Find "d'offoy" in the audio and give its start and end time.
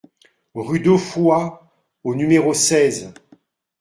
0.79-1.51